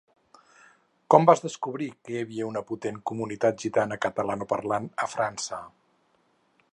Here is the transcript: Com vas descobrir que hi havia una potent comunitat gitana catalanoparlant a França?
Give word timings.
Com 1.15 1.27
vas 1.29 1.43
descobrir 1.43 1.89
que 2.05 2.15
hi 2.15 2.17
havia 2.21 2.47
una 2.51 2.63
potent 2.71 2.97
comunitat 3.11 3.61
gitana 3.67 4.01
catalanoparlant 4.07 4.89
a 5.07 5.11
França? 5.15 5.61